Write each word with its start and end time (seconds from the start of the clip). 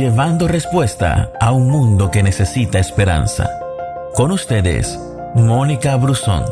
llevando 0.00 0.48
respuesta 0.48 1.30
a 1.38 1.52
un 1.52 1.68
mundo 1.68 2.10
que 2.10 2.22
necesita 2.22 2.78
esperanza. 2.78 3.50
Con 4.14 4.32
ustedes, 4.32 4.98
Mónica 5.34 5.94
Brusón. 5.96 6.42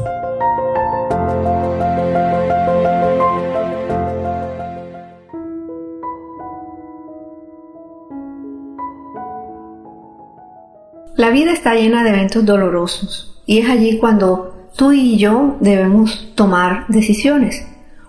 La 11.17 11.31
vida 11.31 11.53
está 11.53 11.75
llena 11.75 12.05
de 12.05 12.11
eventos 12.11 12.45
dolorosos 12.45 13.43
y 13.47 13.61
es 13.61 13.71
allí 13.71 13.97
cuando 13.97 14.69
tú 14.77 14.93
y 14.93 15.17
yo 15.17 15.57
debemos 15.61 16.33
tomar 16.35 16.87
decisiones. 16.89 17.67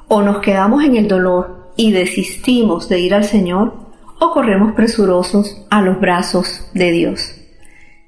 O 0.10 0.22
nos 0.22 0.40
quedamos 0.40 0.84
en 0.84 0.98
el 0.98 1.08
dolor 1.08 1.72
y 1.78 1.94
desistimos 1.94 2.90
de 2.90 3.00
ir 3.00 3.14
al 3.14 3.24
Señor 3.24 3.89
o 4.20 4.32
corremos 4.32 4.74
presurosos 4.74 5.66
a 5.70 5.82
los 5.82 6.00
brazos 6.00 6.70
de 6.74 6.92
Dios. 6.92 7.36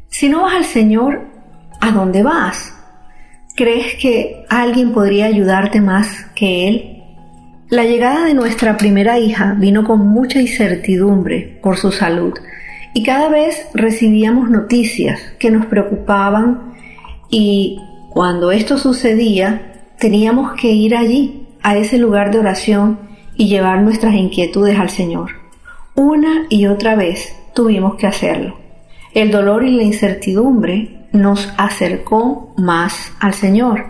Si 0.09 0.29
no 0.29 0.41
vas 0.41 0.55
al 0.55 0.65
Señor, 0.65 1.21
¿a 1.79 1.91
dónde 1.91 2.21
vas? 2.23 2.73
¿Crees 3.55 3.95
que 3.95 4.45
alguien 4.49 4.91
podría 4.91 5.25
ayudarte 5.25 5.81
más 5.81 6.25
que 6.35 6.67
Él? 6.67 7.03
La 7.69 7.85
llegada 7.85 8.25
de 8.25 8.33
nuestra 8.33 8.75
primera 8.75 9.17
hija 9.19 9.55
vino 9.57 9.85
con 9.85 10.07
mucha 10.07 10.41
incertidumbre 10.41 11.59
por 11.63 11.77
su 11.77 11.91
salud 11.91 12.33
y 12.93 13.03
cada 13.03 13.30
vez 13.30 13.66
recibíamos 13.73 14.49
noticias 14.49 15.21
que 15.39 15.52
nos 15.52 15.66
preocupaban 15.67 16.73
y 17.30 17.80
cuando 18.09 18.52
esto 18.52 18.77
sucedía 18.77 19.80
teníamos 19.97 20.53
que 20.59 20.71
ir 20.71 20.95
allí, 20.95 21.47
a 21.63 21.77
ese 21.77 21.97
lugar 21.97 22.31
de 22.31 22.39
oración 22.39 22.99
y 23.38 23.47
llevar 23.47 23.83
nuestras 23.83 24.16
inquietudes 24.16 24.77
al 24.80 24.89
Señor. 24.89 25.41
Una 26.03 26.47
y 26.49 26.65
otra 26.65 26.95
vez 26.95 27.31
tuvimos 27.53 27.94
que 27.94 28.07
hacerlo. 28.07 28.55
El 29.13 29.30
dolor 29.30 29.63
y 29.63 29.69
la 29.69 29.83
incertidumbre 29.83 31.05
nos 31.11 31.53
acercó 31.58 32.55
más 32.58 33.11
al 33.19 33.35
Señor. 33.35 33.85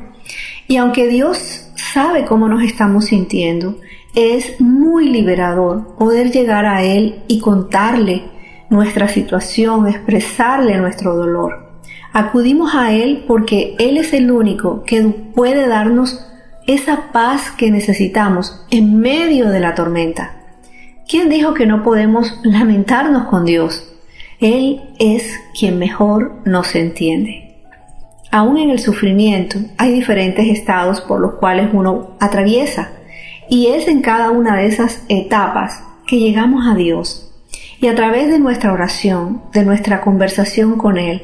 Y 0.68 0.76
aunque 0.76 1.08
Dios 1.08 1.72
sabe 1.76 2.26
cómo 2.26 2.50
nos 2.50 2.64
estamos 2.64 3.06
sintiendo, 3.06 3.78
es 4.14 4.60
muy 4.60 5.08
liberador 5.08 5.96
poder 5.96 6.34
llegar 6.34 6.66
a 6.66 6.84
Él 6.84 7.24
y 7.30 7.40
contarle 7.40 8.24
nuestra 8.70 9.08
situación, 9.08 9.88
expresarle 9.88 10.76
nuestro 10.80 11.16
dolor. 11.16 11.80
Acudimos 12.12 12.76
a 12.76 12.92
Él 12.92 13.24
porque 13.26 13.78
Él 13.80 13.96
es 13.96 14.12
el 14.12 14.30
único 14.32 14.84
que 14.84 15.02
puede 15.02 15.66
darnos 15.66 16.28
esa 16.68 17.14
paz 17.14 17.52
que 17.52 17.72
necesitamos 17.72 18.66
en 18.70 19.00
medio 19.00 19.48
de 19.48 19.62
la 19.62 19.76
tormenta. 19.76 20.41
¿Quién 21.12 21.28
dijo 21.28 21.54
que 21.54 21.66
no 21.66 21.84
podemos 21.84 22.40
lamentarnos 22.42 23.26
con 23.26 23.44
Dios? 23.44 23.84
Él 24.40 24.82
es 24.98 25.42
quien 25.60 25.78
mejor 25.78 26.38
nos 26.46 26.74
entiende. 26.74 27.58
Aún 28.32 28.58
en 28.58 28.70
el 28.70 28.80
sufrimiento 28.80 29.60
hay 29.78 29.92
diferentes 29.92 30.48
estados 30.48 31.02
por 31.02 31.20
los 31.20 31.34
cuales 31.34 31.68
uno 31.74 32.16
atraviesa 32.22 32.94
y 33.50 33.68
es 33.68 33.90
en 33.90 34.02
cada 34.02 34.32
una 34.32 34.56
de 34.56 34.68
esas 34.68 35.04
etapas 35.10 35.84
que 36.08 36.18
llegamos 36.18 36.66
a 36.66 36.76
Dios 36.76 37.30
y 37.82 37.88
a 37.88 37.96
través 37.96 38.30
de 38.32 38.40
nuestra 38.40 38.72
oración, 38.72 39.42
de 39.52 39.66
nuestra 39.66 40.00
conversación 40.00 40.78
con 40.78 40.98
Él, 40.98 41.24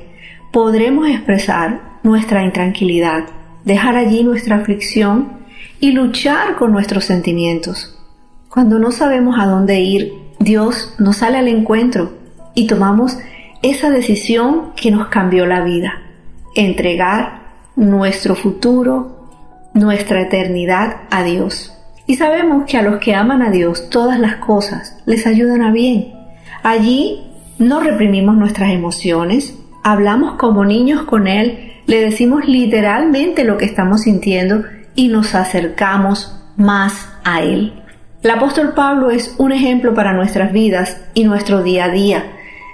podremos 0.51 1.07
expresar 1.07 1.99
nuestra 2.03 2.43
intranquilidad, 2.43 3.23
dejar 3.63 3.95
allí 3.95 4.25
nuestra 4.25 4.57
aflicción 4.57 5.45
y 5.79 5.93
luchar 5.93 6.57
con 6.57 6.73
nuestros 6.73 7.05
sentimientos. 7.05 7.96
Cuando 8.57 8.79
no 8.79 8.89
sabemos 8.89 9.37
a 9.37 9.45
dónde 9.45 9.81
ir, 9.81 10.13
Dios 10.39 10.95
nos 10.97 11.17
sale 11.17 11.37
al 11.37 11.47
encuentro 11.47 12.13
y 12.55 12.65
tomamos 12.65 13.15
esa 13.61 13.91
decisión 13.91 14.71
que 14.75 14.89
nos 14.89 15.09
cambió 15.09 15.45
la 15.45 15.63
vida, 15.63 16.01
entregar 16.55 17.41
nuestro 17.75 18.33
futuro, 18.33 19.29
nuestra 19.75 20.23
eternidad 20.23 21.01
a 21.11 21.21
Dios. 21.21 21.71
Y 22.07 22.15
sabemos 22.15 22.63
que 22.65 22.77
a 22.77 22.81
los 22.81 22.97
que 22.97 23.13
aman 23.13 23.43
a 23.43 23.51
Dios 23.51 23.91
todas 23.91 24.19
las 24.19 24.37
cosas 24.37 24.97
les 25.05 25.27
ayudan 25.27 25.61
a 25.61 25.71
bien 25.71 26.15
Allí 26.63 27.27
no 27.59 27.79
reprimimos 27.79 28.37
nuestras 28.37 28.71
emociones, 28.71 29.53
hablamos 29.83 30.33
como 30.33 30.65
niños 30.65 31.03
con 31.03 31.27
Él, 31.27 31.73
le 31.85 32.01
decimos 32.01 32.47
literalmente 32.47 33.43
lo 33.43 33.59
que 33.59 33.65
estamos 33.65 34.01
sintiendo 34.01 34.63
y 34.95 35.09
nos 35.09 35.35
acercamos 35.35 36.35
más 36.57 37.07
a 37.23 37.43
Él. 37.43 37.83
El 38.23 38.31
apóstol 38.31 38.73
Pablo 38.73 39.11
es 39.11 39.35
un 39.37 39.51
ejemplo 39.51 39.93
para 39.93 40.13
nuestras 40.13 40.51
vidas 40.51 40.99
y 41.13 41.23
nuestro 41.23 41.61
día 41.61 41.85
a 41.85 41.89
día. 41.89 42.23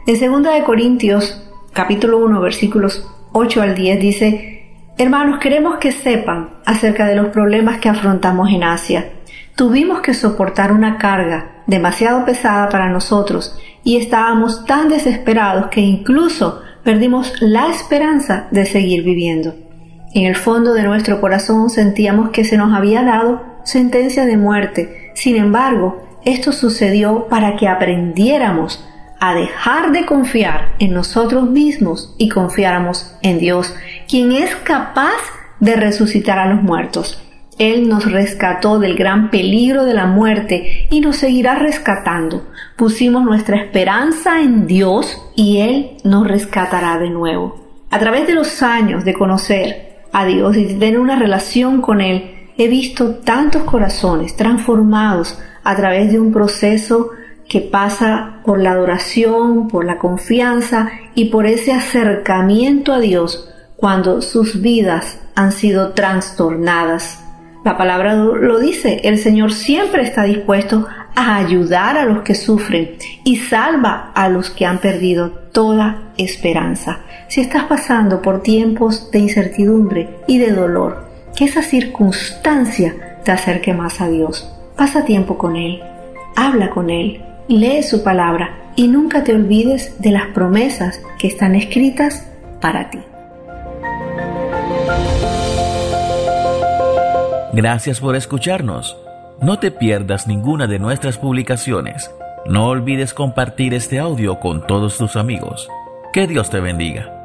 En 0.07 0.17
2 0.17 0.43
de 0.53 0.63
Corintios, 0.63 1.43
capítulo 1.73 2.19
1, 2.19 2.39
versículos 2.39 3.05
8 3.33 3.61
al 3.61 3.75
10 3.75 3.99
dice, 3.99 4.63
Hermanos, 4.97 5.39
queremos 5.39 5.79
que 5.79 5.91
sepan 5.91 6.51
acerca 6.65 7.07
de 7.07 7.17
los 7.17 7.27
problemas 7.27 7.79
que 7.79 7.89
afrontamos 7.89 8.51
en 8.51 8.63
Asia. 8.63 9.09
Tuvimos 9.57 9.99
que 9.99 10.13
soportar 10.13 10.71
una 10.71 10.97
carga 10.97 11.63
demasiado 11.67 12.23
pesada 12.23 12.69
para 12.69 12.89
nosotros 12.89 13.59
y 13.83 13.97
estábamos 13.97 14.63
tan 14.63 14.87
desesperados 14.87 15.67
que 15.67 15.81
incluso 15.81 16.61
perdimos 16.85 17.41
la 17.41 17.69
esperanza 17.69 18.47
de 18.51 18.65
seguir 18.65 19.03
viviendo. 19.03 19.55
En 20.13 20.25
el 20.25 20.37
fondo 20.37 20.73
de 20.73 20.83
nuestro 20.83 21.19
corazón 21.19 21.69
sentíamos 21.69 22.29
que 22.29 22.45
se 22.45 22.57
nos 22.57 22.73
había 22.73 23.03
dado 23.03 23.43
sentencia 23.65 24.25
de 24.25 24.37
muerte. 24.37 25.02
Sin 25.13 25.35
embargo, 25.35 26.03
esto 26.25 26.51
sucedió 26.51 27.27
para 27.27 27.55
que 27.55 27.67
aprendiéramos 27.67 28.83
a 29.19 29.33
dejar 29.33 29.91
de 29.91 30.05
confiar 30.05 30.73
en 30.79 30.93
nosotros 30.93 31.49
mismos 31.49 32.13
y 32.17 32.29
confiáramos 32.29 33.15
en 33.21 33.39
Dios, 33.39 33.73
quien 34.09 34.31
es 34.31 34.55
capaz 34.55 35.17
de 35.59 35.75
resucitar 35.75 36.39
a 36.39 36.47
los 36.47 36.61
muertos. 36.61 37.23
Él 37.57 37.87
nos 37.87 38.11
rescató 38.11 38.79
del 38.79 38.95
gran 38.95 39.29
peligro 39.29 39.85
de 39.85 39.93
la 39.93 40.07
muerte 40.07 40.87
y 40.89 41.01
nos 41.01 41.17
seguirá 41.17 41.55
rescatando. 41.55 42.47
Pusimos 42.75 43.23
nuestra 43.23 43.57
esperanza 43.57 44.41
en 44.41 44.65
Dios 44.65 45.21
y 45.35 45.59
Él 45.59 45.91
nos 46.03 46.27
rescatará 46.27 46.97
de 46.97 47.09
nuevo. 47.09 47.63
A 47.91 47.99
través 47.99 48.25
de 48.27 48.33
los 48.33 48.63
años 48.63 49.05
de 49.05 49.13
conocer 49.13 49.99
a 50.11 50.25
Dios 50.25 50.57
y 50.57 50.65
de 50.65 50.73
tener 50.73 50.99
una 50.99 51.15
relación 51.15 51.81
con 51.81 52.01
Él, 52.01 52.32
he 52.57 52.67
visto 52.67 53.15
tantos 53.15 53.63
corazones 53.63 54.35
transformados 54.35 55.39
a 55.63 55.75
través 55.75 56.11
de 56.11 56.19
un 56.19 56.31
proceso 56.31 57.09
que 57.47 57.61
pasa 57.61 58.39
por 58.45 58.61
la 58.61 58.71
adoración, 58.71 59.67
por 59.67 59.85
la 59.85 59.97
confianza 59.97 60.91
y 61.15 61.25
por 61.25 61.45
ese 61.45 61.73
acercamiento 61.73 62.93
a 62.93 62.99
Dios 62.99 63.49
cuando 63.75 64.21
sus 64.21 64.61
vidas 64.61 65.19
han 65.35 65.51
sido 65.51 65.91
trastornadas 65.91 67.23
la 67.63 67.77
palabra 67.77 68.13
lo 68.13 68.59
dice, 68.59 68.99
el 69.05 69.17
Señor 69.17 69.53
siempre 69.53 70.03
está 70.03 70.23
dispuesto 70.23 70.85
a 71.15 71.37
ayudar 71.37 71.97
a 71.97 72.03
los 72.03 72.21
que 72.23 72.35
sufren 72.35 72.97
y 73.23 73.37
salva 73.37 74.11
a 74.13 74.27
los 74.27 74.49
que 74.49 74.65
han 74.65 74.79
perdido 74.79 75.29
toda 75.29 76.11
esperanza. 76.17 76.99
Si 77.29 77.39
estás 77.39 77.63
pasando 77.63 78.21
por 78.21 78.43
tiempos 78.43 79.09
de 79.11 79.19
incertidumbre 79.19 80.09
y 80.27 80.39
de 80.39 80.51
dolor, 80.51 81.12
que 81.35 81.45
esa 81.45 81.61
circunstancia 81.61 83.19
te 83.23 83.31
acerque 83.31 83.73
más 83.73 84.01
a 84.01 84.09
Dios. 84.09 84.49
Pasa 84.75 85.05
tiempo 85.05 85.37
con 85.37 85.55
Él, 85.55 85.81
habla 86.35 86.69
con 86.69 86.89
Él, 86.89 87.21
lee 87.47 87.83
su 87.83 88.03
palabra 88.03 88.71
y 88.75 88.87
nunca 88.87 89.23
te 89.23 89.33
olvides 89.33 90.01
de 90.01 90.11
las 90.11 90.27
promesas 90.27 91.01
que 91.19 91.27
están 91.27 91.55
escritas 91.55 92.27
para 92.59 92.89
ti. 92.89 92.99
Gracias 97.53 97.99
por 97.99 98.15
escucharnos. 98.15 98.97
No 99.39 99.59
te 99.59 99.69
pierdas 99.69 100.27
ninguna 100.27 100.65
de 100.67 100.79
nuestras 100.79 101.17
publicaciones. 101.17 102.09
No 102.45 102.67
olvides 102.67 103.13
compartir 103.13 103.73
este 103.73 103.99
audio 103.99 104.39
con 104.39 104.65
todos 104.65 104.97
tus 104.97 105.15
amigos. 105.15 105.69
Que 106.13 106.27
Dios 106.27 106.49
te 106.49 106.59
bendiga. 106.59 107.22